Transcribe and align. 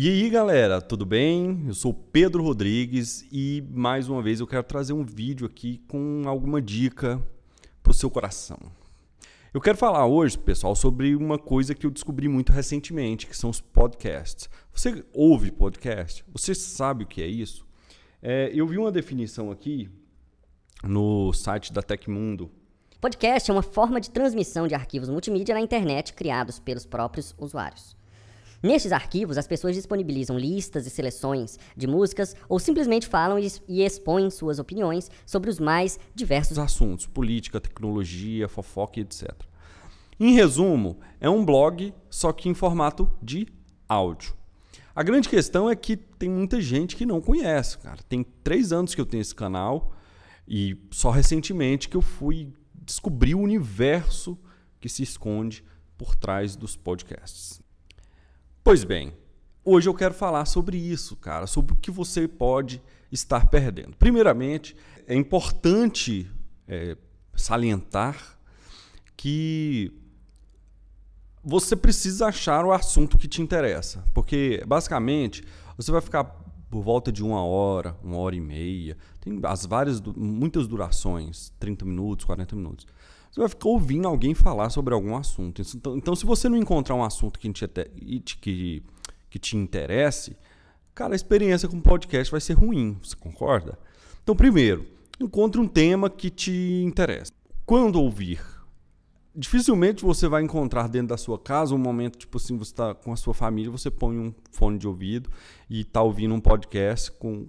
E 0.00 0.08
aí, 0.08 0.30
galera, 0.30 0.80
tudo 0.80 1.04
bem? 1.04 1.64
Eu 1.66 1.74
sou 1.74 1.92
Pedro 1.92 2.40
Rodrigues 2.44 3.26
e 3.32 3.64
mais 3.68 4.08
uma 4.08 4.22
vez 4.22 4.38
eu 4.38 4.46
quero 4.46 4.62
trazer 4.62 4.92
um 4.92 5.04
vídeo 5.04 5.44
aqui 5.44 5.78
com 5.88 6.22
alguma 6.24 6.62
dica 6.62 7.20
para 7.82 7.90
o 7.90 7.92
seu 7.94 8.08
coração. 8.08 8.60
Eu 9.52 9.60
quero 9.60 9.76
falar 9.76 10.06
hoje, 10.06 10.38
pessoal, 10.38 10.76
sobre 10.76 11.16
uma 11.16 11.36
coisa 11.36 11.74
que 11.74 11.84
eu 11.84 11.90
descobri 11.90 12.28
muito 12.28 12.52
recentemente, 12.52 13.26
que 13.26 13.36
são 13.36 13.50
os 13.50 13.60
podcasts. 13.60 14.48
Você 14.72 15.04
ouve 15.12 15.50
podcast? 15.50 16.24
Você 16.28 16.54
sabe 16.54 17.02
o 17.02 17.08
que 17.08 17.20
é 17.20 17.26
isso? 17.26 17.66
É, 18.22 18.52
eu 18.54 18.68
vi 18.68 18.78
uma 18.78 18.92
definição 18.92 19.50
aqui 19.50 19.90
no 20.84 21.32
site 21.32 21.72
da 21.72 21.82
Tecmundo. 21.82 22.52
Podcast 23.00 23.50
é 23.50 23.52
uma 23.52 23.62
forma 23.62 24.00
de 24.00 24.10
transmissão 24.10 24.68
de 24.68 24.76
arquivos 24.76 25.08
multimídia 25.08 25.56
na 25.56 25.60
internet 25.60 26.12
criados 26.12 26.60
pelos 26.60 26.86
próprios 26.86 27.34
usuários. 27.36 27.97
Nestes 28.60 28.90
arquivos, 28.90 29.38
as 29.38 29.46
pessoas 29.46 29.76
disponibilizam 29.76 30.36
listas 30.36 30.84
e 30.84 30.90
seleções 30.90 31.58
de 31.76 31.86
músicas 31.86 32.34
ou 32.48 32.58
simplesmente 32.58 33.06
falam 33.06 33.38
e 33.38 33.84
expõem 33.84 34.30
suas 34.30 34.58
opiniões 34.58 35.08
sobre 35.24 35.48
os 35.48 35.60
mais 35.60 35.98
diversos 36.12 36.58
assuntos, 36.58 37.06
política, 37.06 37.60
tecnologia, 37.60 38.48
fofoca 38.48 38.98
e 38.98 39.02
etc. 39.02 39.30
Em 40.18 40.32
resumo, 40.32 40.98
é 41.20 41.30
um 41.30 41.44
blog, 41.44 41.94
só 42.10 42.32
que 42.32 42.48
em 42.48 42.54
formato 42.54 43.08
de 43.22 43.46
áudio. 43.88 44.34
A 44.92 45.04
grande 45.04 45.28
questão 45.28 45.70
é 45.70 45.76
que 45.76 45.96
tem 45.96 46.28
muita 46.28 46.60
gente 46.60 46.96
que 46.96 47.06
não 47.06 47.20
conhece, 47.20 47.78
cara. 47.78 48.02
Tem 48.08 48.24
três 48.42 48.72
anos 48.72 48.92
que 48.92 49.00
eu 49.00 49.06
tenho 49.06 49.20
esse 49.20 49.34
canal 49.34 49.92
e 50.48 50.76
só 50.90 51.10
recentemente 51.10 51.88
que 51.88 51.96
eu 51.96 52.02
fui 52.02 52.52
descobrir 52.74 53.36
o 53.36 53.40
universo 53.40 54.36
que 54.80 54.88
se 54.88 55.04
esconde 55.04 55.62
por 55.96 56.16
trás 56.16 56.56
dos 56.56 56.74
podcasts. 56.74 57.60
Pois 58.68 58.84
bem, 58.84 59.14
hoje 59.64 59.88
eu 59.88 59.94
quero 59.94 60.12
falar 60.12 60.44
sobre 60.44 60.76
isso, 60.76 61.16
cara, 61.16 61.46
sobre 61.46 61.72
o 61.72 61.76
que 61.76 61.90
você 61.90 62.28
pode 62.28 62.82
estar 63.10 63.46
perdendo. 63.46 63.96
Primeiramente, 63.96 64.76
é 65.06 65.14
importante 65.14 66.30
é, 66.66 66.94
salientar 67.34 68.38
que 69.16 69.90
você 71.42 71.74
precisa 71.74 72.26
achar 72.26 72.62
o 72.66 72.70
assunto 72.70 73.16
que 73.16 73.26
te 73.26 73.40
interessa, 73.40 74.04
porque 74.12 74.62
basicamente 74.66 75.42
você 75.74 75.90
vai 75.90 76.02
ficar 76.02 76.24
por 76.68 76.82
volta 76.82 77.10
de 77.10 77.24
uma 77.24 77.42
hora, 77.42 77.96
uma 78.04 78.18
hora 78.18 78.36
e 78.36 78.40
meia, 78.40 78.98
tem 79.18 79.40
as 79.44 79.64
várias, 79.64 79.98
muitas 80.14 80.68
durações, 80.68 81.54
30 81.58 81.86
minutos, 81.86 82.26
40 82.26 82.54
minutos. 82.54 82.86
Você 83.30 83.40
vai 83.40 83.48
ficar 83.48 83.68
ouvindo 83.68 84.08
alguém 84.08 84.34
falar 84.34 84.70
sobre 84.70 84.94
algum 84.94 85.16
assunto. 85.16 85.62
Então, 85.62 85.96
então 85.96 86.16
se 86.16 86.24
você 86.24 86.48
não 86.48 86.56
encontrar 86.56 86.94
um 86.94 87.04
assunto 87.04 87.38
que 87.38 87.52
te, 87.52 87.68
que, 88.40 88.82
que 89.30 89.38
te 89.38 89.56
interesse, 89.56 90.36
cara, 90.94 91.14
a 91.14 91.16
experiência 91.16 91.68
com 91.68 91.80
podcast 91.80 92.30
vai 92.30 92.40
ser 92.40 92.54
ruim. 92.54 92.98
Você 93.02 93.14
concorda? 93.16 93.78
Então, 94.22 94.34
primeiro, 94.34 94.86
encontre 95.20 95.60
um 95.60 95.68
tema 95.68 96.10
que 96.10 96.30
te 96.30 96.82
interessa. 96.84 97.32
Quando 97.64 98.00
ouvir? 98.00 98.40
Dificilmente 99.34 100.04
você 100.04 100.26
vai 100.26 100.42
encontrar 100.42 100.88
dentro 100.88 101.08
da 101.08 101.16
sua 101.16 101.38
casa 101.38 101.74
um 101.74 101.78
momento, 101.78 102.18
tipo 102.18 102.38
assim, 102.38 102.56
você 102.56 102.72
está 102.72 102.94
com 102.94 103.12
a 103.12 103.16
sua 103.16 103.32
família, 103.32 103.70
você 103.70 103.90
põe 103.90 104.18
um 104.18 104.34
fone 104.50 104.78
de 104.78 104.88
ouvido 104.88 105.30
e 105.70 105.82
está 105.82 106.02
ouvindo 106.02 106.34
um 106.34 106.40
podcast 106.40 107.12
com 107.12 107.46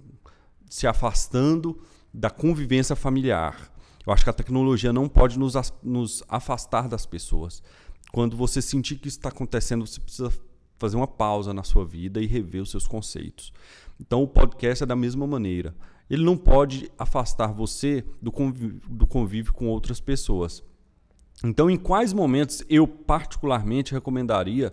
se 0.68 0.86
afastando 0.86 1.82
da 2.14 2.30
convivência 2.30 2.94
familiar. 2.94 3.72
Eu 4.06 4.12
acho 4.12 4.24
que 4.24 4.30
a 4.30 4.34
tecnologia 4.34 4.92
não 4.92 5.08
pode 5.08 5.38
nos, 5.38 5.54
nos 5.82 6.22
afastar 6.28 6.88
das 6.88 7.04
pessoas. 7.06 7.62
Quando 8.12 8.36
você 8.36 8.60
sentir 8.62 8.96
que 8.96 9.08
isso 9.08 9.18
está 9.18 9.28
acontecendo, 9.28 9.86
você 9.86 10.00
precisa 10.00 10.32
fazer 10.78 10.96
uma 10.96 11.06
pausa 11.06 11.52
na 11.52 11.62
sua 11.62 11.84
vida 11.84 12.20
e 12.20 12.26
rever 12.26 12.62
os 12.62 12.70
seus 12.70 12.86
conceitos. 12.86 13.52
Então, 14.00 14.22
o 14.22 14.28
podcast 14.28 14.82
é 14.82 14.86
da 14.86 14.96
mesma 14.96 15.26
maneira. 15.26 15.74
Ele 16.08 16.24
não 16.24 16.36
pode 16.36 16.90
afastar 16.98 17.52
você 17.52 18.04
do 18.20 18.32
convívio, 18.32 18.80
do 18.88 19.06
convívio 19.06 19.52
com 19.52 19.68
outras 19.68 20.00
pessoas. 20.00 20.64
Então, 21.44 21.70
em 21.70 21.76
quais 21.76 22.12
momentos 22.12 22.64
eu 22.68 22.86
particularmente 22.86 23.92
recomendaria 23.92 24.72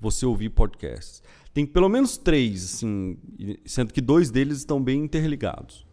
você 0.00 0.24
ouvir 0.24 0.50
podcasts? 0.50 1.22
Tem 1.52 1.66
pelo 1.66 1.88
menos 1.88 2.16
três, 2.16 2.64
assim, 2.64 3.18
sendo 3.66 3.92
que 3.92 4.00
dois 4.00 4.30
deles 4.30 4.58
estão 4.58 4.82
bem 4.82 5.02
interligados. 5.02 5.86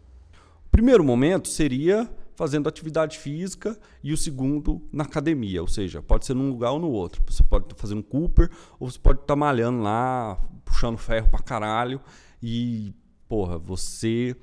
O 0.66 0.70
primeiro 0.70 1.02
momento 1.04 1.48
seria 1.48 2.08
fazendo 2.36 2.68
atividade 2.68 3.18
física 3.18 3.78
e 4.02 4.12
o 4.12 4.16
segundo 4.16 4.80
na 4.92 5.04
academia, 5.04 5.60
ou 5.62 5.68
seja, 5.68 6.02
pode 6.02 6.26
ser 6.26 6.34
num 6.34 6.50
lugar 6.50 6.70
ou 6.72 6.78
no 6.78 6.90
outro. 6.90 7.22
Você 7.26 7.42
pode 7.42 7.64
estar 7.64 7.76
fazendo 7.76 7.98
um 7.98 8.02
Cooper 8.02 8.50
ou 8.78 8.90
você 8.90 8.98
pode 8.98 9.20
estar 9.20 9.34
malhando 9.34 9.82
lá, 9.82 10.38
puxando 10.64 10.98
ferro 10.98 11.28
pra 11.28 11.40
caralho 11.40 12.00
e, 12.42 12.94
porra, 13.28 13.58
você 13.58 14.36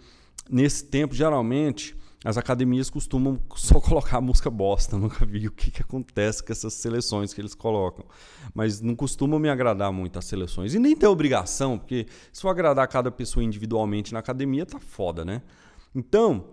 nesse 0.50 0.84
tempo 0.84 1.16
geralmente 1.16 1.96
as 2.24 2.38
academias 2.38 2.90
costumam 2.90 3.40
só 3.56 3.80
colocar 3.81 4.22
música 4.22 4.50
bosta. 4.50 4.96
Eu 4.96 5.00
nunca 5.00 5.25
vi 5.25 5.48
o 5.48 5.52
que, 5.52 5.70
que 5.70 5.81
acontece 5.81 6.44
com 6.44 6.52
essas 6.52 6.74
seleções 6.74 7.34
que 7.34 7.42
eles 7.42 7.54
colocam. 7.54 8.06
Mas 8.54 8.80
não 8.80 8.96
costuma 8.96 9.38
me 9.38 9.50
agradar 9.50 9.92
muito 9.92 10.18
as 10.18 10.25
seleções. 10.25 10.74
E 10.74 10.80
nem 10.80 10.96
ter 10.96 11.08
obrigação, 11.08 11.78
porque 11.78 12.08
se 12.31 12.42
for 12.42 12.50
agradar 12.50 12.88
cada 12.88 13.12
pessoa 13.12 13.44
individualmente 13.44 14.14
na 14.14 14.20
academia, 14.20 14.66
tá 14.66 14.80
foda, 14.80 15.25
né? 15.25 15.42
Então, 15.94 16.46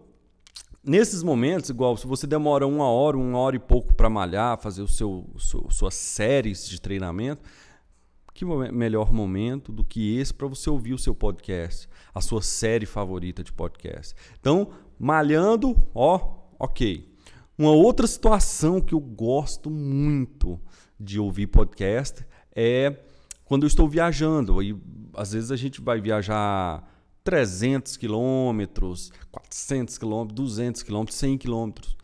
nesses 0.83 1.23
momentos, 1.23 1.71
igual 1.71 1.97
se 1.97 2.07
você 2.07 2.27
demora 2.27 2.67
uma 2.67 2.89
hora, 2.89 3.17
uma 3.17 3.39
hora 3.39 3.57
e 3.57 3.59
pouco 3.59 3.95
para 3.95 4.09
malhar, 4.09 4.61
fazer 4.61 4.83
o 4.83 4.89
seu, 4.89 5.29
suas 5.37 5.95
séries 5.95 6.69
de 6.69 6.81
treinamento, 6.81 7.43
que 8.33 8.45
melhor 8.45 9.13
momento 9.13 9.71
do 9.71 9.85
que 9.85 10.17
esse 10.19 10.33
para 10.33 10.47
você 10.47 10.71
ouvir 10.71 10.95
o 10.95 10.99
seu 10.99 11.15
podcast, 11.15 11.89
a 12.15 12.21
sua 12.23 12.41
série 12.41 12.87
favorita 12.87 13.45
de 13.45 13.53
podcast. 13.53 14.15
Então, 14.41 14.71
malhando, 14.99 15.77
ó, 15.95 16.39
ok. 16.59 17.11
Uma 17.59 17.73
outra 17.73 18.07
situação 18.07 18.81
que 18.81 18.95
eu 18.95 19.01
gosto 19.01 19.69
muito 19.69 20.59
de 20.99 21.21
ouvir 21.21 21.49
podcast 21.49 22.25
é 22.57 23.05
quando 23.45 23.65
eu 23.65 23.67
estou 23.67 23.87
viajando. 23.87 24.63
E 24.63 24.75
às 25.15 25.33
vezes 25.33 25.51
a 25.51 25.57
gente 25.57 25.81
vai 25.81 26.01
viajar 26.01 26.83
300 27.23 27.97
quilômetros, 27.97 29.13
400 29.31 29.99
quilômetros, 29.99 30.35
200 30.35 30.83
quilômetros, 30.83 31.19
100 31.19 31.39
quilômetros. 31.39 31.97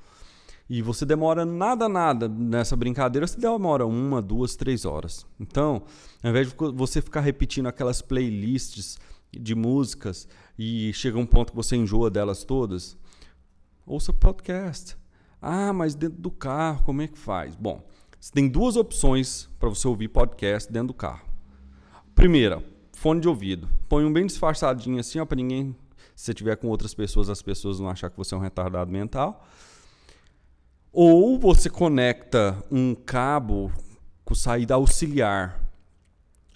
E 0.69 0.83
você 0.83 1.07
demora 1.07 1.45
nada, 1.45 1.89
nada 1.89 2.29
nessa 2.29 2.75
brincadeira, 2.75 3.27
você 3.27 3.39
demora 3.39 3.87
uma, 3.87 4.21
duas, 4.21 4.57
três 4.57 4.85
horas. 4.85 5.25
Então, 5.39 5.85
ao 6.23 6.31
invés 6.31 6.49
de 6.49 6.55
você 6.75 7.01
ficar 7.01 7.21
repetindo 7.21 7.67
aquelas 7.67 8.03
playlists 8.03 8.99
de 9.33 9.55
músicas 9.55 10.27
e 10.59 10.93
chega 10.93 11.19
um 11.19 11.27
ponto 11.27 11.53
que 11.53 11.57
você 11.57 11.77
enjoa 11.77 12.11
delas 12.11 12.43
todas, 12.43 12.97
ouça 13.87 14.13
podcast. 14.13 14.97
Ah, 15.41 15.73
mas 15.73 15.95
dentro 15.95 16.21
do 16.21 16.31
carro, 16.31 16.83
como 16.85 17.03
é 17.03 17.07
que 17.07 17.19
faz? 17.19 17.55
Bom, 17.55 17.87
você 18.19 18.33
tem 18.33 18.49
duas 18.49 18.75
opções 18.75 19.49
para 19.61 19.69
você 19.69 19.87
ouvir 19.87 20.09
podcast 20.09 20.73
dentro 20.73 20.89
do 20.89 20.95
carro. 20.95 21.25
Primeira, 22.13 22.65
fone 22.97 23.21
de 23.21 23.29
ouvido. 23.29 23.69
Põe 23.89 24.05
um 24.05 24.13
bem 24.13 24.27
disfarçadinho 24.27 24.99
assim, 24.99 25.21
ó, 25.21 25.27
para 25.27 25.37
ninguém. 25.37 25.77
Se 26.15 26.25
você 26.25 26.35
tiver 26.35 26.57
com 26.57 26.69
outras 26.69 26.95
pessoas, 26.95 27.29
as 27.29 27.43
pessoas 27.43 27.79
não 27.79 27.91
achar 27.91 28.11
que 28.11 28.17
você 28.17 28.35
é 28.35 28.39
um 28.39 28.41
retardado 28.41 28.91
mental. 28.91 29.47
Ou 30.91 31.39
você 31.39 31.69
conecta 31.69 32.57
um 32.71 32.95
cabo 32.95 33.71
com 34.25 34.35
saída 34.35 34.75
auxiliar. 34.75 35.63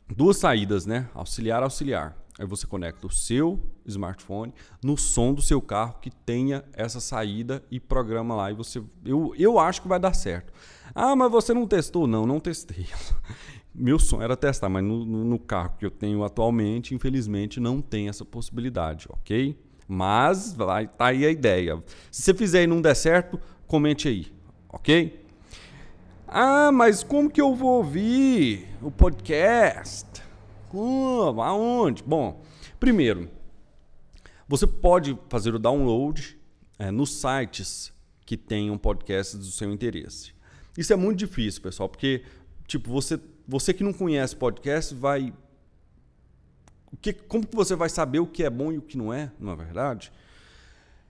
Duas 0.08 0.38
saídas, 0.38 0.86
né? 0.86 1.10
Auxiliar, 1.14 1.62
auxiliar. 1.62 2.16
Aí 2.38 2.46
você 2.46 2.66
conecta 2.66 3.06
o 3.06 3.10
seu 3.10 3.60
smartphone 3.84 4.54
no 4.82 4.96
som 4.96 5.34
do 5.34 5.42
seu 5.42 5.60
carro 5.60 5.98
que 6.00 6.10
tenha 6.10 6.64
essa 6.72 7.00
saída 7.00 7.62
e 7.70 7.78
programa 7.78 8.34
lá. 8.34 8.50
E 8.50 8.54
você, 8.54 8.82
eu, 9.04 9.34
eu 9.36 9.58
acho 9.58 9.82
que 9.82 9.88
vai 9.88 10.00
dar 10.00 10.14
certo. 10.14 10.50
Ah, 10.94 11.14
mas 11.14 11.30
você 11.30 11.52
não 11.52 11.66
testou? 11.66 12.06
Não, 12.06 12.26
não 12.26 12.40
testei. 12.40 12.86
Meu 13.74 13.98
sonho 13.98 14.22
era 14.22 14.36
testar, 14.36 14.68
mas 14.68 14.82
no, 14.82 15.04
no, 15.04 15.38
carro 15.38 15.76
que 15.78 15.86
eu 15.86 15.90
tenho 15.90 16.24
atualmente, 16.24 16.94
infelizmente, 16.94 17.60
não 17.60 17.80
tem 17.80 18.08
essa 18.08 18.24
possibilidade, 18.24 19.06
ok? 19.08 19.56
Mas 19.86 20.52
vai, 20.52 20.88
tá 20.88 21.06
aí 21.06 21.24
a 21.24 21.30
ideia. 21.30 21.82
Se 22.10 22.22
você 22.22 22.34
fizer 22.34 22.64
e 22.64 22.66
não 22.66 22.80
der 22.80 22.94
certo, 22.94 23.40
comente 23.66 24.08
aí, 24.08 24.26
ok? 24.68 25.24
Ah, 26.26 26.70
mas 26.72 27.02
como 27.02 27.30
que 27.30 27.40
eu 27.40 27.54
vou 27.54 27.78
ouvir 27.78 28.68
o 28.82 28.90
podcast? 28.90 30.22
Como? 30.68 31.42
Aonde? 31.42 32.02
Bom, 32.04 32.42
primeiro, 32.78 33.28
você 34.48 34.66
pode 34.66 35.18
fazer 35.28 35.54
o 35.54 35.58
download 35.58 36.38
é, 36.78 36.90
nos 36.90 37.20
sites 37.20 37.92
que 38.24 38.36
tenham 38.36 38.78
podcasts 38.78 39.38
do 39.38 39.44
seu 39.46 39.72
interesse. 39.72 40.32
Isso 40.78 40.92
é 40.92 40.96
muito 40.96 41.18
difícil, 41.18 41.62
pessoal, 41.62 41.88
porque 41.88 42.22
tipo, 42.70 42.90
você 42.90 43.18
você 43.50 43.74
que 43.74 43.82
não 43.82 43.92
conhece 43.92 44.36
podcast 44.36 44.94
vai. 44.94 45.32
Que, 47.00 47.12
como 47.12 47.46
que 47.46 47.56
você 47.56 47.74
vai 47.74 47.88
saber 47.88 48.20
o 48.20 48.26
que 48.26 48.44
é 48.44 48.50
bom 48.50 48.72
e 48.72 48.78
o 48.78 48.82
que 48.82 48.96
não 48.96 49.12
é, 49.12 49.32
não 49.40 49.52
é 49.52 49.56
verdade? 49.56 50.12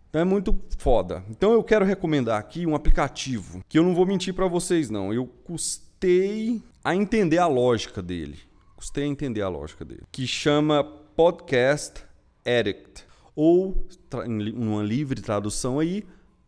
Então 0.09 0.23
é 0.23 0.25
muito 0.25 0.59
foda. 0.79 1.23
Então 1.29 1.53
eu 1.53 1.63
quero 1.63 1.85
recomendar 1.85 2.39
aqui 2.39 2.67
um 2.67 2.75
aplicativo 2.75 3.63
que 3.69 3.79
eu 3.79 3.85
não 3.85 3.95
vou 3.95 4.07
mentir 4.07 4.35
para 4.35 4.47
vocês 4.47 4.89
não. 4.89 5.13
Eu 5.13 5.27
custei 5.27 6.63
a 6.83 6.95
entender 6.95 7.39
a 7.39 7.47
lógica 7.47 8.03
dele. 8.03 8.39
custei 8.75 9.05
a 9.05 9.07
entender 9.07 9.43
a 9.43 9.49
lógica 9.49 9.85
dele. 9.85 10.03
Que 10.11 10.27
chama 10.27 10.83
Podcast 10.83 12.03
Addict. 12.45 13.05
Ou, 13.37 13.87
em 14.27 14.53
uma 14.55 14.83
livre 14.83 15.21
tradução 15.21 15.79
aí, 15.79 16.05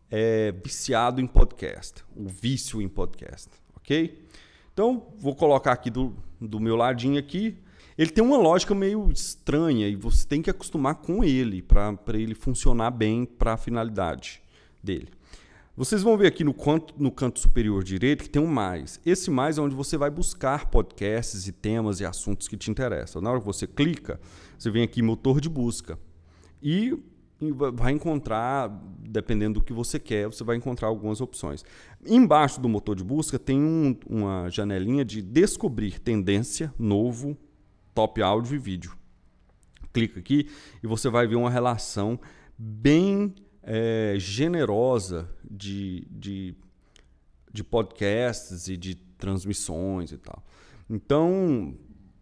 é 0.09 0.51
viciado 0.51 1.21
em 1.21 1.27
podcast. 1.27 2.03
O 2.15 2.27
vício 2.27 2.81
em 2.81 2.89
podcast. 2.89 3.49
Ok? 3.75 4.23
Então, 4.73 5.07
vou 5.17 5.35
colocar 5.35 5.71
aqui 5.71 5.89
do, 5.89 6.15
do 6.41 6.59
meu 6.59 6.75
ladinho 6.75 7.19
aqui. 7.19 7.57
Ele 7.95 8.09
tem 8.09 8.23
uma 8.23 8.37
lógica 8.37 8.73
meio 8.73 9.11
estranha 9.11 9.87
e 9.87 9.95
você 9.95 10.27
tem 10.27 10.41
que 10.41 10.49
acostumar 10.49 10.95
com 10.95 11.23
ele 11.23 11.61
para 11.61 11.95
ele 12.13 12.33
funcionar 12.33 12.89
bem 12.89 13.23
para 13.23 13.53
a 13.53 13.57
finalidade 13.57 14.41
dele. 14.83 15.09
Vocês 15.75 16.03
vão 16.03 16.17
ver 16.17 16.27
aqui 16.27 16.43
no 16.43 16.53
canto, 16.53 16.93
no 16.97 17.11
canto 17.11 17.39
superior 17.39 17.83
direito 17.83 18.23
que 18.23 18.29
tem 18.29 18.41
um 18.41 18.47
mais. 18.47 18.99
Esse 19.05 19.31
mais 19.31 19.57
é 19.57 19.61
onde 19.61 19.75
você 19.75 19.97
vai 19.97 20.09
buscar 20.09 20.69
podcasts 20.69 21.47
e 21.47 21.51
temas 21.51 21.99
e 21.99 22.05
assuntos 22.05 22.47
que 22.47 22.57
te 22.57 22.69
interessam. 22.69 23.21
Na 23.21 23.31
hora 23.31 23.39
que 23.39 23.45
você 23.45 23.65
clica, 23.65 24.19
você 24.57 24.69
vem 24.69 24.83
aqui 24.83 25.01
motor 25.01 25.39
de 25.39 25.49
busca 25.49 25.97
e 26.61 26.97
vai 27.51 27.93
encontrar, 27.93 28.69
dependendo 28.99 29.59
do 29.59 29.65
que 29.65 29.73
você 29.73 29.99
quer, 29.99 30.27
você 30.27 30.43
vai 30.43 30.55
encontrar 30.55 30.87
algumas 30.87 31.21
opções. 31.21 31.63
Embaixo 32.05 32.59
do 32.61 32.69
motor 32.69 32.95
de 32.95 33.03
busca 33.03 33.37
tem 33.37 33.59
um, 33.59 33.95
uma 34.07 34.49
janelinha 34.49 35.03
de 35.03 35.21
descobrir 35.21 35.99
tendência, 35.99 36.73
novo, 36.77 37.37
top 37.93 38.21
áudio 38.21 38.55
e 38.55 38.59
vídeo. 38.59 38.95
Clica 39.91 40.19
aqui 40.19 40.49
e 40.81 40.87
você 40.87 41.09
vai 41.09 41.27
ver 41.27 41.35
uma 41.35 41.49
relação 41.49 42.19
bem 42.57 43.33
é, 43.61 44.15
generosa 44.17 45.29
de, 45.49 46.07
de, 46.09 46.55
de 47.51 47.63
podcasts 47.63 48.67
e 48.67 48.75
de 48.75 48.95
transmissões 48.95 50.11
e 50.11 50.17
tal. 50.17 50.43
Então, 50.89 51.75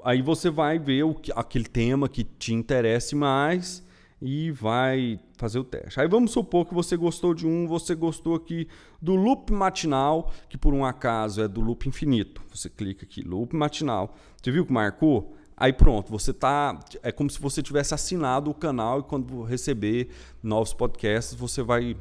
aí 0.04 0.22
você 0.22 0.50
vai 0.50 0.78
ver 0.78 1.04
o 1.04 1.16
que, 1.16 1.32
aquele 1.36 1.66
tema 1.66 2.08
que 2.08 2.24
te 2.24 2.54
interesse 2.54 3.16
mais 3.16 3.84
e 4.22 4.52
vai 4.52 5.20
fazer 5.38 5.58
o 5.58 5.64
teste. 5.64 6.00
Aí 6.00 6.08
vamos 6.08 6.32
supor 6.32 6.66
que 6.66 6.74
você 6.74 6.96
gostou 6.96 7.34
de 7.34 7.48
um, 7.48 7.68
você 7.68 7.96
gostou 7.96 8.36
aqui 8.36 8.68
do 9.02 9.16
loop 9.16 9.52
matinal, 9.52 10.32
que 10.48 10.58
por 10.58 10.74
um 10.74 10.86
acaso 10.86 11.42
é 11.42 11.48
do 11.48 11.60
loop 11.60 11.90
infinito. 11.90 12.42
Você 12.54 12.70
clica 12.70 13.04
aqui, 13.04 13.22
loop 13.22 13.56
matinal. 13.56 14.16
Você 14.42 14.52
viu 14.52 14.66
que 14.66 14.72
marcou? 14.72 15.36
Aí 15.58 15.74
pronto, 15.74 16.12
você 16.12 16.34
tá. 16.34 16.80
É 17.04 17.12
como 17.12 17.30
se 17.30 17.40
você 17.40 17.62
tivesse 17.62 17.94
assinado 17.94 18.50
o 18.50 18.54
canal 18.54 19.00
e 19.00 19.04
quando 19.04 19.44
receber 19.44 20.10
novos 20.42 20.74
podcasts, 20.74 21.34
você 21.34 21.62
vai. 21.62 21.96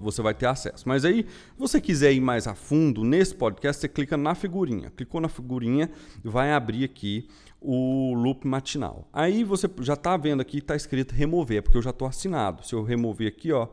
Você 0.00 0.22
vai 0.22 0.34
ter 0.34 0.46
acesso. 0.46 0.88
Mas 0.88 1.04
aí, 1.04 1.26
você 1.56 1.80
quiser 1.80 2.12
ir 2.12 2.20
mais 2.20 2.46
a 2.46 2.54
fundo 2.54 3.04
nesse 3.04 3.34
podcast, 3.34 3.80
você 3.80 3.88
clica 3.88 4.16
na 4.16 4.34
figurinha. 4.34 4.90
Clicou 4.90 5.20
na 5.20 5.28
figurinha, 5.28 5.90
vai 6.24 6.52
abrir 6.52 6.84
aqui 6.84 7.28
o 7.60 8.14
loop 8.14 8.46
matinal. 8.46 9.08
Aí 9.12 9.44
você 9.44 9.68
já 9.80 9.94
está 9.94 10.16
vendo 10.16 10.40
aqui, 10.40 10.58
está 10.58 10.74
escrito 10.74 11.14
remover, 11.14 11.62
porque 11.62 11.76
eu 11.76 11.82
já 11.82 11.90
estou 11.90 12.08
assinado. 12.08 12.66
Se 12.66 12.74
eu 12.74 12.82
remover 12.82 13.28
aqui, 13.28 13.52
ó, 13.52 13.68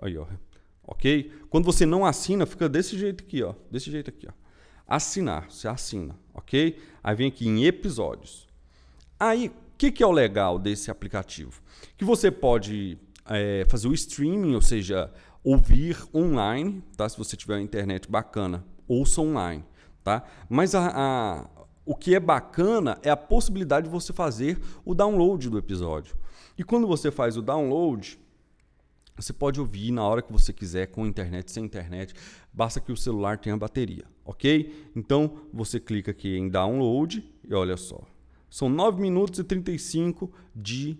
aí, 0.00 0.16
ó, 0.16 0.26
ok? 0.86 1.32
Quando 1.48 1.64
você 1.64 1.86
não 1.86 2.04
assina, 2.04 2.46
fica 2.46 2.68
desse 2.68 2.98
jeito 2.98 3.24
aqui, 3.24 3.42
ó, 3.42 3.54
desse 3.70 3.90
jeito 3.90 4.10
aqui, 4.10 4.28
ó 4.28 4.42
assinar, 4.86 5.50
você 5.50 5.66
assina, 5.68 6.18
ok? 6.34 6.78
Aí 7.02 7.16
vem 7.16 7.28
aqui 7.28 7.48
em 7.48 7.64
episódios. 7.64 8.46
Aí, 9.18 9.48
o 9.48 9.52
que, 9.78 9.90
que 9.90 10.02
é 10.02 10.06
o 10.06 10.12
legal 10.12 10.58
desse 10.58 10.90
aplicativo? 10.90 11.62
Que 11.96 12.04
você 12.04 12.30
pode 12.30 12.98
é, 13.26 13.64
fazer 13.68 13.88
o 13.88 13.94
streaming, 13.94 14.54
ou 14.54 14.62
seja, 14.62 15.12
ouvir 15.44 15.96
online, 16.14 16.82
tá? 16.96 17.08
Se 17.08 17.18
você 17.18 17.36
tiver 17.36 17.54
uma 17.54 17.62
internet 17.62 18.10
bacana, 18.10 18.64
ouça 18.86 19.20
online, 19.20 19.64
tá? 20.02 20.24
Mas 20.48 20.74
a, 20.74 20.92
a, 20.94 21.50
o 21.84 21.94
que 21.94 22.14
é 22.14 22.20
bacana 22.20 22.98
é 23.02 23.10
a 23.10 23.16
possibilidade 23.16 23.86
de 23.86 23.92
você 23.92 24.12
fazer 24.12 24.60
o 24.84 24.94
download 24.94 25.48
do 25.50 25.58
episódio. 25.58 26.16
E 26.56 26.62
quando 26.62 26.86
você 26.86 27.10
faz 27.10 27.36
o 27.36 27.42
download, 27.42 28.18
você 29.16 29.32
pode 29.32 29.60
ouvir 29.60 29.90
na 29.90 30.04
hora 30.04 30.22
que 30.22 30.32
você 30.32 30.52
quiser, 30.52 30.86
com 30.86 31.06
internet, 31.06 31.50
sem 31.50 31.64
internet, 31.64 32.14
basta 32.52 32.80
que 32.80 32.92
o 32.92 32.96
celular 32.96 33.38
tenha 33.38 33.56
bateria, 33.56 34.04
ok? 34.24 34.90
Então 34.96 35.38
você 35.52 35.78
clica 35.78 36.10
aqui 36.10 36.36
em 36.36 36.48
download 36.48 37.24
e 37.48 37.54
olha 37.54 37.76
só. 37.76 38.00
São 38.48 38.68
9 38.68 39.00
minutos 39.00 39.38
e 39.38 39.44
35 39.44 40.32
de, 40.54 40.98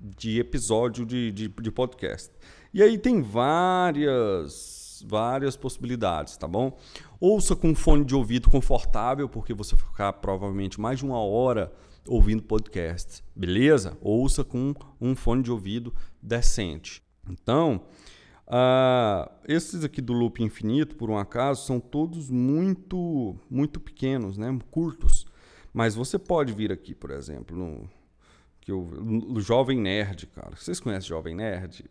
de 0.00 0.38
episódio 0.38 1.04
de, 1.04 1.32
de, 1.32 1.48
de 1.48 1.70
podcast. 1.70 2.32
E 2.72 2.82
aí 2.82 2.98
tem 2.98 3.22
várias, 3.22 5.04
várias 5.06 5.56
possibilidades, 5.56 6.36
tá 6.36 6.46
bom? 6.46 6.76
Ouça 7.20 7.56
com 7.56 7.68
um 7.70 7.74
fone 7.74 8.04
de 8.04 8.14
ouvido 8.14 8.50
confortável, 8.50 9.28
porque 9.28 9.54
você 9.54 9.74
vai 9.74 9.86
ficar 9.86 10.12
provavelmente 10.14 10.80
mais 10.80 10.98
de 10.98 11.04
uma 11.04 11.18
hora 11.18 11.72
ouvindo 12.06 12.42
podcast, 12.42 13.24
beleza? 13.34 13.96
Ouça 14.00 14.44
com 14.44 14.74
um 15.00 15.16
fone 15.16 15.42
de 15.42 15.50
ouvido 15.50 15.92
decente. 16.22 17.02
Então, 17.28 17.82
uh, 18.46 19.30
esses 19.48 19.84
aqui 19.84 20.00
do 20.00 20.12
loop 20.12 20.42
infinito, 20.42 20.96
por 20.96 21.10
um 21.10 21.18
acaso, 21.18 21.66
são 21.66 21.80
todos 21.80 22.30
muito, 22.30 23.36
muito 23.50 23.80
pequenos, 23.80 24.38
né? 24.38 24.56
curtos. 24.70 25.26
Mas 25.72 25.94
você 25.94 26.18
pode 26.18 26.52
vir 26.52 26.72
aqui, 26.72 26.94
por 26.94 27.10
exemplo, 27.10 27.56
no, 27.56 27.88
que 28.66 28.72
eu, 28.72 28.90
Jovem 29.36 29.80
Nerd, 29.80 30.26
cara. 30.26 30.56
Vocês 30.56 30.80
conhecem 30.80 31.08
Jovem 31.08 31.36
Nerd? 31.36 31.84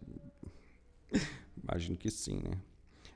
Imagino 1.64 1.96
que 1.96 2.12
sim, 2.12 2.42
né? 2.44 2.58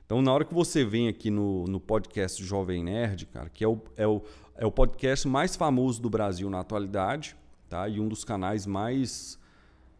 Então, 0.06 0.22
na 0.22 0.32
hora 0.32 0.46
que 0.46 0.54
você 0.54 0.82
vem 0.82 1.08
aqui 1.08 1.30
no, 1.30 1.66
no 1.66 1.78
podcast 1.78 2.42
Jovem 2.42 2.82
Nerd, 2.82 3.26
cara, 3.26 3.50
que 3.50 3.62
é 3.62 3.68
o, 3.68 3.78
é, 3.98 4.06
o, 4.06 4.22
é 4.56 4.64
o 4.64 4.72
podcast 4.72 5.28
mais 5.28 5.56
famoso 5.56 6.00
do 6.00 6.08
Brasil 6.08 6.48
na 6.48 6.60
atualidade, 6.60 7.36
tá? 7.68 7.86
E 7.86 8.00
um 8.00 8.08
dos 8.08 8.24
canais 8.24 8.64
mais 8.64 9.38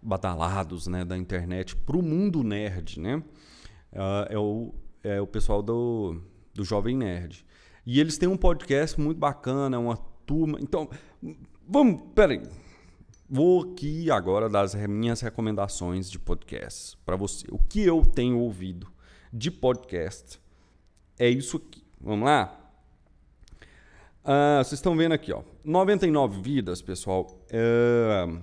badalados 0.01 0.87
né, 0.87 1.05
da 1.05 1.19
internet 1.19 1.77
para 1.77 1.99
o 1.99 2.03
mundo 2.03 2.43
nerd, 2.43 2.99
né? 2.99 3.17
Uh, 3.93 4.27
é, 4.31 4.39
o, 4.39 4.75
é 5.05 5.21
o 5.21 5.27
pessoal 5.27 5.63
do, 5.63 6.19
do 6.55 6.65
Jovem 6.65 6.97
Nerd. 6.97 7.45
E 7.85 8.01
eles 8.01 8.17
têm 8.17 8.29
um 8.29 8.39
podcast 8.39 8.99
muito 8.99 9.19
bacana, 9.19 9.79
uma 9.79 9.99
turma. 10.25 10.59
Então, 10.63 10.89
vamos, 11.69 12.01
peraí. 12.15 12.41
Vou 13.33 13.63
aqui 13.63 14.11
agora 14.11 14.49
dar 14.49 14.63
as 14.63 14.75
minhas 14.75 15.21
recomendações 15.21 16.11
de 16.11 16.19
podcasts 16.19 16.97
para 17.07 17.15
você. 17.15 17.47
O 17.49 17.59
que 17.61 17.81
eu 17.81 18.05
tenho 18.05 18.41
ouvido 18.41 18.91
de 19.33 19.53
podcast 19.53 20.41
é 21.17 21.31
isso 21.31 21.59
aqui. 21.59 21.85
Vamos 22.01 22.25
lá? 22.25 22.59
Uh, 24.25 24.59
vocês 24.65 24.73
estão 24.73 24.97
vendo 24.97 25.13
aqui, 25.13 25.33
ó. 25.33 25.45
99 25.65 26.43
vidas, 26.43 26.83
pessoal. 26.83 27.41
Uh, 27.53 28.43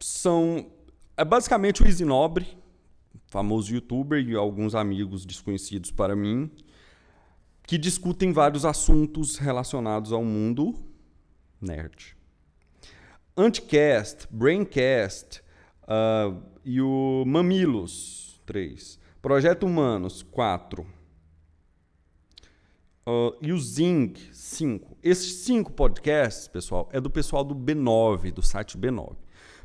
são 0.00 0.72
é 1.18 1.24
basicamente 1.24 1.82
o 1.82 1.86
Easy 1.86 2.06
Nobre, 2.06 2.56
famoso 3.28 3.74
youtuber 3.74 4.26
e 4.26 4.34
alguns 4.34 4.74
amigos 4.74 5.26
desconhecidos 5.26 5.90
para 5.90 6.16
mim, 6.16 6.50
que 7.66 7.76
discutem 7.76 8.32
vários 8.32 8.64
assuntos 8.64 9.36
relacionados 9.36 10.12
ao 10.12 10.24
mundo 10.24 10.74
nerd. 11.60 12.16
Anticast, 13.36 14.28
Braincast 14.30 15.42
uh, 15.82 16.40
e 16.64 16.80
o 16.80 17.24
Mamilos 17.26 18.40
3. 18.46 18.96
Projeto 19.20 19.66
Humanos 19.66 20.22
4. 20.22 20.82
Uh, 20.82 20.86
ah, 23.06 23.36
e 23.42 23.52
o 23.52 23.58
Zing 23.58 24.14
5. 24.32 24.96
Esses 25.02 25.44
cinco 25.44 25.72
podcasts, 25.72 26.46
pessoal, 26.46 26.88
é 26.92 27.00
do 27.00 27.10
pessoal 27.10 27.42
do 27.42 27.56
B9, 27.56 28.32
do 28.32 28.40
site 28.40 28.78
B9. 28.78 29.16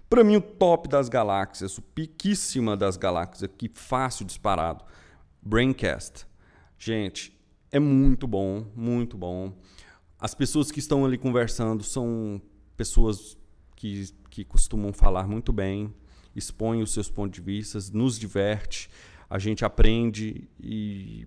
Para 0.09 0.23
mim, 0.23 0.37
o 0.37 0.41
top 0.41 0.89
das 0.89 1.07
galáxias, 1.07 1.77
o 1.77 1.83
piquíssima 1.83 2.75
das 2.75 2.97
galáxias, 2.97 3.51
que 3.55 3.69
fácil 3.69 4.25
disparado. 4.25 4.83
Braincast. 5.43 6.25
Gente, 6.75 7.39
é 7.71 7.79
muito 7.79 8.27
bom, 8.27 8.65
muito 8.75 9.15
bom. 9.15 9.53
As 10.19 10.33
pessoas 10.33 10.71
que 10.71 10.79
estão 10.79 11.05
ali 11.05 11.19
conversando 11.19 11.83
são 11.83 12.41
pessoas 12.75 13.37
que, 13.79 14.09
que 14.29 14.43
costumam 14.43 14.91
falar 14.91 15.25
muito 15.25 15.53
bem, 15.53 15.93
expõem 16.35 16.81
os 16.81 16.91
seus 16.91 17.09
pontos 17.09 17.39
de 17.39 17.41
vista, 17.41 17.79
nos 17.93 18.19
diverte, 18.19 18.89
a 19.29 19.39
gente 19.39 19.63
aprende 19.63 20.47
e. 20.61 21.25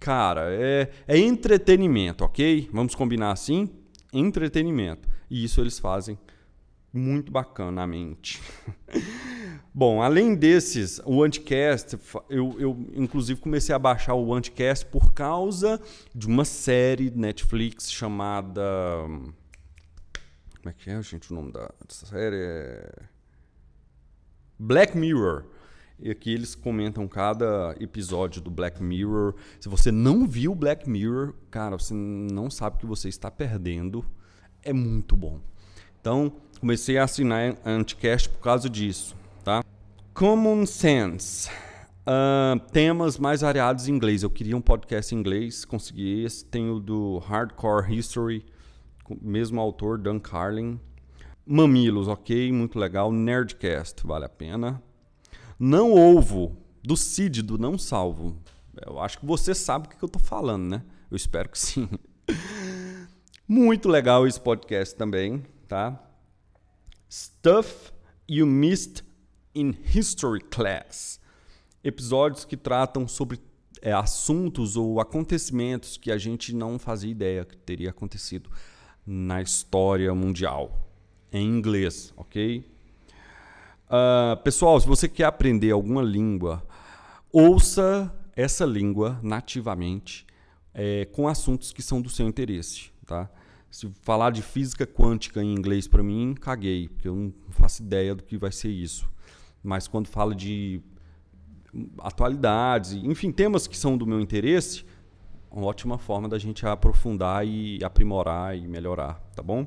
Cara, 0.00 0.48
é, 0.50 0.90
é 1.06 1.16
entretenimento, 1.16 2.24
ok? 2.24 2.68
Vamos 2.72 2.94
combinar 2.94 3.30
assim? 3.30 3.70
Entretenimento. 4.12 5.08
E 5.30 5.44
isso 5.44 5.60
eles 5.60 5.78
fazem 5.78 6.18
muito 6.92 7.30
bacanamente. 7.30 8.40
Bom, 9.72 10.02
além 10.02 10.34
desses, 10.34 11.00
o 11.04 11.22
Anticast, 11.22 11.96
eu, 12.28 12.56
eu 12.58 12.86
inclusive 12.94 13.40
comecei 13.40 13.74
a 13.74 13.78
baixar 13.78 14.14
o 14.14 14.34
Anticast 14.34 14.86
por 14.86 15.12
causa 15.12 15.80
de 16.12 16.26
uma 16.26 16.44
série 16.44 17.10
Netflix 17.10 17.90
chamada. 17.92 18.62
Como 20.62 20.70
é 20.70 20.72
que 20.72 20.90
é, 20.90 21.02
gente, 21.02 21.32
o 21.32 21.34
nome 21.34 21.50
da, 21.50 21.68
dessa 21.84 22.06
série? 22.06 22.36
É... 22.36 23.02
Black 24.56 24.96
Mirror. 24.96 25.44
E 25.98 26.08
aqui 26.08 26.32
eles 26.32 26.54
comentam 26.54 27.08
cada 27.08 27.74
episódio 27.80 28.40
do 28.40 28.48
Black 28.48 28.80
Mirror. 28.80 29.34
Se 29.58 29.68
você 29.68 29.90
não 29.90 30.24
viu 30.24 30.54
Black 30.54 30.88
Mirror, 30.88 31.34
cara, 31.50 31.76
você 31.76 31.92
não 31.92 32.48
sabe 32.48 32.76
o 32.76 32.78
que 32.78 32.86
você 32.86 33.08
está 33.08 33.28
perdendo. 33.28 34.04
É 34.62 34.72
muito 34.72 35.16
bom. 35.16 35.40
Então, 36.00 36.32
comecei 36.60 36.96
a 36.96 37.04
assinar 37.04 37.58
a 37.64 37.70
Anticast 37.70 38.28
por 38.28 38.40
causa 38.40 38.70
disso, 38.70 39.16
tá? 39.42 39.64
Common 40.14 40.64
Sense. 40.64 41.50
Uh, 42.02 42.58
temas 42.70 43.18
mais 43.18 43.40
variados 43.40 43.88
em 43.88 43.92
inglês. 43.92 44.22
Eu 44.22 44.30
queria 44.30 44.56
um 44.56 44.60
podcast 44.60 45.12
em 45.12 45.18
inglês, 45.18 45.64
consegui 45.64 46.22
esse. 46.22 46.44
Tem 46.44 46.70
o 46.70 46.78
do 46.78 47.18
Hardcore 47.18 47.92
History, 47.92 48.44
mesmo 49.20 49.60
autor, 49.60 49.98
Dan 49.98 50.18
Carlin. 50.18 50.80
Mamilos, 51.44 52.08
ok, 52.08 52.52
muito 52.52 52.78
legal. 52.78 53.10
Nerdcast, 53.12 54.06
vale 54.06 54.24
a 54.24 54.28
pena. 54.28 54.82
Não 55.58 55.92
Ovo, 55.92 56.56
do 56.82 56.96
Cid, 56.96 57.42
do 57.42 57.58
Não 57.58 57.76
Salvo. 57.76 58.36
Eu 58.86 58.98
acho 59.00 59.18
que 59.18 59.26
você 59.26 59.54
sabe 59.54 59.86
o 59.86 59.90
que 59.90 60.02
eu 60.02 60.08
tô 60.08 60.18
falando, 60.18 60.70
né? 60.70 60.82
Eu 61.10 61.16
espero 61.16 61.48
que 61.48 61.58
sim. 61.58 61.88
muito 63.46 63.88
legal 63.88 64.26
esse 64.26 64.40
podcast 64.40 64.94
também, 64.94 65.42
tá? 65.68 66.00
Stuff 67.10 67.92
You 68.28 68.46
Missed 68.46 69.04
in 69.54 69.74
History 69.94 70.40
Class 70.40 71.20
episódios 71.84 72.44
que 72.44 72.56
tratam 72.56 73.08
sobre 73.08 73.40
é, 73.80 73.92
assuntos 73.92 74.76
ou 74.76 75.00
acontecimentos 75.00 75.96
que 75.96 76.12
a 76.12 76.18
gente 76.18 76.54
não 76.54 76.78
fazia 76.78 77.10
ideia 77.10 77.44
que 77.44 77.56
teria 77.56 77.90
acontecido 77.90 78.50
na 79.06 79.42
história 79.42 80.14
mundial, 80.14 80.88
em 81.32 81.46
inglês, 81.46 82.12
ok? 82.16 82.64
Uh, 83.86 84.42
pessoal, 84.42 84.80
se 84.80 84.86
você 84.86 85.08
quer 85.08 85.24
aprender 85.24 85.70
alguma 85.70 86.02
língua, 86.02 86.66
ouça 87.32 88.12
essa 88.34 88.64
língua 88.64 89.18
nativamente 89.22 90.26
é, 90.74 91.04
com 91.06 91.28
assuntos 91.28 91.72
que 91.72 91.82
são 91.82 92.00
do 92.00 92.08
seu 92.08 92.26
interesse, 92.26 92.90
tá? 93.06 93.28
Se 93.70 93.90
falar 94.02 94.30
de 94.30 94.42
física 94.42 94.86
quântica 94.86 95.42
em 95.42 95.54
inglês 95.54 95.88
para 95.88 96.02
mim, 96.02 96.34
caguei, 96.38 96.88
porque 96.88 97.08
eu 97.08 97.14
não 97.14 97.32
faço 97.50 97.82
ideia 97.82 98.14
do 98.14 98.22
que 98.22 98.36
vai 98.36 98.52
ser 98.52 98.68
isso. 98.68 99.10
Mas 99.62 99.88
quando 99.88 100.08
fala 100.08 100.34
de 100.34 100.82
atualidades, 101.98 102.92
enfim, 102.92 103.32
temas 103.32 103.66
que 103.66 103.76
são 103.76 103.96
do 103.96 104.06
meu 104.06 104.20
interesse, 104.20 104.84
uma 105.52 105.66
ótima 105.66 105.98
forma 105.98 106.28
da 106.28 106.38
gente 106.38 106.66
aprofundar 106.66 107.46
e 107.46 107.82
aprimorar 107.84 108.56
e 108.56 108.66
melhorar, 108.66 109.20
tá 109.34 109.42
bom? 109.42 109.66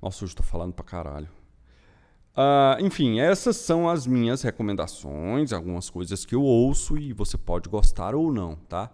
Nossa, 0.00 0.24
hoje 0.24 0.32
estou 0.32 0.44
falando 0.44 0.72
pra 0.72 0.84
caralho. 0.84 1.28
Uh, 2.32 2.80
enfim, 2.80 3.20
essas 3.20 3.56
são 3.56 3.88
as 3.88 4.06
minhas 4.06 4.42
recomendações, 4.42 5.52
algumas 5.52 5.90
coisas 5.90 6.24
que 6.24 6.34
eu 6.34 6.42
ouço 6.42 6.96
e 6.96 7.12
você 7.12 7.36
pode 7.36 7.68
gostar 7.68 8.14
ou 8.14 8.32
não, 8.32 8.56
tá? 8.56 8.90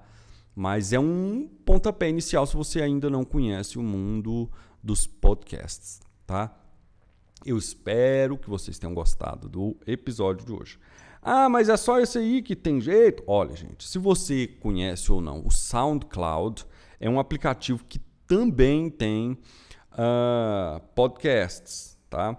Mas 0.55 0.93
é 0.93 0.99
um 0.99 1.49
pontapé 1.65 2.09
inicial 2.09 2.45
se 2.47 2.57
você 2.57 2.83
ainda 2.83 3.09
não 3.09 3.25
conhece 3.25 3.79
o 3.79 3.83
mundo 3.83 4.51
dos 4.83 5.07
podcasts, 5.07 6.01
tá? 6.27 6.53
Eu 7.47 7.57
espero 7.57 8.37
que 8.37 8.51
vocês 8.51 8.79
tenham 8.79 8.93
gostado 8.93 9.49
do 9.49 9.77
episódio 9.87 10.45
de 10.45 10.53
hoje. 10.53 10.79
Ah, 11.23 11.49
mas 11.49 11.69
é 11.69 11.77
só 11.77 12.01
esse 12.01 12.19
aí 12.19 12.43
que 12.43 12.55
tem 12.55 12.81
jeito? 12.81 13.23
Olha, 13.27 13.55
gente, 13.57 13.87
se 13.87 13.99
você 13.99 14.47
conhece 14.47 15.11
ou 15.11 15.21
não, 15.21 15.45
o 15.45 15.51
SoundCloud 15.51 16.65
é 17.01 17.09
um 17.11 17.19
aplicativo 17.19 17.85
que 17.89 17.99
também 18.27 18.89
tem 18.89 19.39
uh, 19.93 20.81
podcasts, 20.95 21.99
tá? 22.09 22.39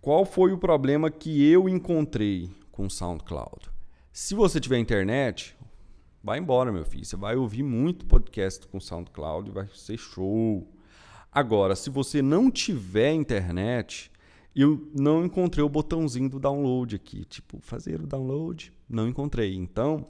Qual 0.00 0.24
foi 0.24 0.52
o 0.52 0.58
problema 0.58 1.10
que 1.10 1.48
eu 1.48 1.68
encontrei 1.68 2.50
com 2.70 2.86
o 2.86 2.90
SoundCloud? 2.90 3.70
Se 4.12 4.34
você 4.34 4.60
tiver 4.60 4.78
internet, 4.78 5.56
vai 6.22 6.38
embora, 6.38 6.70
meu 6.70 6.84
filho. 6.84 7.04
Você 7.04 7.16
vai 7.16 7.36
ouvir 7.36 7.62
muito 7.62 8.04
podcast 8.04 8.66
com 8.66 8.78
SoundCloud 8.78 9.48
e 9.48 9.52
vai 9.52 9.66
ser 9.74 9.96
show. 9.96 10.68
Agora, 11.30 11.74
se 11.74 11.88
você 11.88 12.20
não 12.20 12.50
tiver 12.50 13.12
internet, 13.12 14.11
eu 14.54 14.90
não 14.94 15.24
encontrei 15.24 15.64
o 15.64 15.68
botãozinho 15.68 16.28
do 16.28 16.38
download 16.38 16.96
aqui. 16.96 17.24
Tipo, 17.24 17.58
fazer 17.60 18.00
o 18.00 18.06
download, 18.06 18.72
não 18.88 19.08
encontrei. 19.08 19.54
Então, 19.54 20.06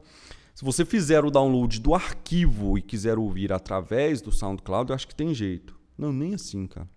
se 0.55 0.65
você 0.65 0.85
fizer 0.85 1.25
o 1.25 1.31
download 1.31 1.81
do 1.81 1.95
arquivo 1.95 2.77
e 2.77 2.83
quiser 2.83 3.19
ouvir 3.19 3.53
através 3.53 4.21
do 4.21 4.33
SoundCloud, 4.33 4.91
eu 4.91 4.95
acho 4.95 5.07
que 5.07 5.15
tem 5.15 5.35
jeito. 5.35 5.79
Não, 5.97 6.13
nem 6.13 6.35
assim, 6.35 6.67
cara. 6.67 6.89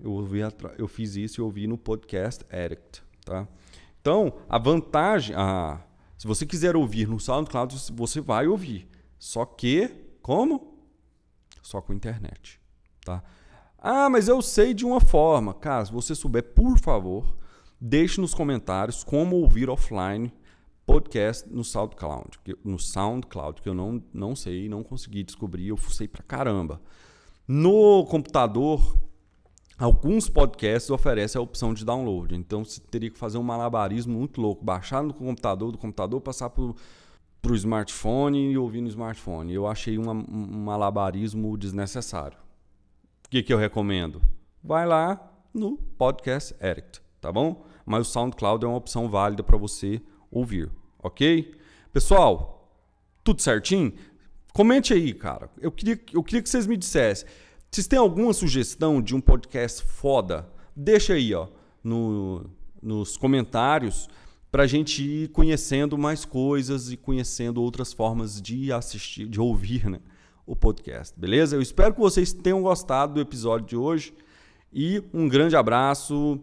Eu, 0.00 0.12
ouvi 0.12 0.40
eu 0.76 0.88
fiz 0.88 1.14
isso 1.16 1.40
e 1.40 1.42
ouvi 1.42 1.66
no 1.66 1.78
podcast 1.78 2.44
Addict, 2.50 3.02
tá? 3.24 3.48
Então, 4.00 4.34
a 4.48 4.58
vantagem... 4.58 5.34
A, 5.36 5.80
se 6.18 6.26
você 6.26 6.44
quiser 6.46 6.74
ouvir 6.74 7.06
no 7.06 7.20
SoundCloud, 7.20 7.74
você 7.92 8.20
vai 8.20 8.46
ouvir. 8.46 8.88
Só 9.18 9.44
que, 9.44 9.88
como? 10.20 10.78
Só 11.62 11.80
com 11.80 11.92
internet, 11.92 12.60
tá? 13.04 13.22
Ah, 13.86 14.08
mas 14.08 14.28
eu 14.28 14.40
sei 14.40 14.72
de 14.72 14.86
uma 14.86 14.98
forma. 14.98 15.52
Caso 15.52 15.92
você 15.92 16.14
souber, 16.14 16.42
por 16.54 16.78
favor, 16.78 17.36
deixe 17.78 18.18
nos 18.18 18.32
comentários 18.32 19.04
como 19.04 19.36
ouvir 19.36 19.68
offline 19.68 20.32
podcast 20.86 21.46
no 21.50 21.62
SoundCloud, 21.62 22.38
no 22.64 22.78
SoundCloud, 22.78 23.60
que 23.60 23.68
eu 23.68 23.74
não, 23.74 24.02
não 24.10 24.34
sei, 24.34 24.70
não 24.70 24.82
consegui 24.82 25.22
descobrir, 25.22 25.68
eu 25.68 25.76
sei 25.76 26.08
pra 26.08 26.22
caramba. 26.22 26.80
No 27.46 28.06
computador, 28.06 28.96
alguns 29.78 30.30
podcasts 30.30 30.88
oferecem 30.88 31.38
a 31.38 31.42
opção 31.42 31.74
de 31.74 31.84
download, 31.84 32.34
então 32.34 32.64
você 32.64 32.80
teria 32.80 33.10
que 33.10 33.18
fazer 33.18 33.36
um 33.36 33.42
malabarismo 33.42 34.18
muito 34.18 34.40
louco, 34.40 34.64
baixar 34.64 35.02
no 35.02 35.12
computador, 35.12 35.70
do 35.70 35.76
computador 35.76 36.22
passar 36.22 36.48
pro 36.48 36.74
para 37.42 37.52
o 37.52 37.56
smartphone 37.56 38.52
e 38.52 38.56
ouvir 38.56 38.80
no 38.80 38.88
smartphone. 38.88 39.52
Eu 39.52 39.66
achei 39.66 39.98
uma, 39.98 40.12
um 40.12 40.64
malabarismo 40.64 41.58
desnecessário 41.58 42.43
que, 43.34 43.42
que 43.42 43.52
eu 43.52 43.58
recomendo? 43.58 44.22
Vai 44.62 44.86
lá 44.86 45.20
no 45.52 45.76
Podcast 45.76 46.54
Addict, 46.60 47.00
tá 47.20 47.32
bom? 47.32 47.66
Mas 47.84 48.06
o 48.06 48.10
SoundCloud 48.12 48.64
é 48.64 48.68
uma 48.68 48.76
opção 48.76 49.08
válida 49.08 49.42
para 49.42 49.56
você 49.56 50.00
ouvir, 50.30 50.70
ok? 51.02 51.52
Pessoal, 51.92 52.72
tudo 53.24 53.42
certinho? 53.42 53.92
Comente 54.52 54.94
aí, 54.94 55.12
cara. 55.12 55.50
Eu 55.60 55.72
queria, 55.72 56.00
eu 56.12 56.22
queria 56.22 56.42
que 56.42 56.48
vocês 56.48 56.64
me 56.64 56.76
dissessem. 56.76 57.26
Vocês 57.68 57.88
têm 57.88 57.98
alguma 57.98 58.32
sugestão 58.32 59.02
de 59.02 59.16
um 59.16 59.20
podcast 59.20 59.82
foda? 59.82 60.48
Deixa 60.76 61.14
aí, 61.14 61.34
ó, 61.34 61.48
no, 61.82 62.48
nos 62.80 63.16
comentários 63.16 64.08
para 64.48 64.62
a 64.62 64.66
gente 64.68 65.02
ir 65.02 65.28
conhecendo 65.30 65.98
mais 65.98 66.24
coisas 66.24 66.92
e 66.92 66.96
conhecendo 66.96 67.60
outras 67.60 67.92
formas 67.92 68.40
de 68.40 68.72
assistir, 68.72 69.26
de 69.26 69.40
ouvir, 69.40 69.90
né? 69.90 69.98
O 70.46 70.54
podcast, 70.54 71.18
beleza? 71.18 71.56
Eu 71.56 71.62
espero 71.62 71.94
que 71.94 72.00
vocês 72.00 72.32
tenham 72.32 72.62
gostado 72.62 73.14
do 73.14 73.20
episódio 73.20 73.66
de 73.66 73.76
hoje 73.76 74.14
e 74.72 75.02
um 75.12 75.28
grande 75.28 75.56
abraço. 75.56 76.40